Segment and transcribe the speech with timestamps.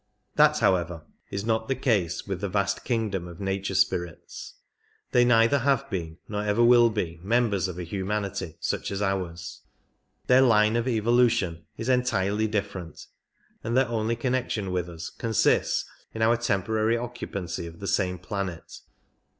[0.35, 4.55] That, however, is not the case with the vast kingdom of nature spirits;
[5.11, 9.61] they neither have been, nor ever will be, members of a humanity such as ours;
[10.25, 13.05] their line of evolution is entirely different,
[13.63, 18.17] and their 58 only connection with us consists in our temporary occupancy of the same
[18.17, 18.79] planet.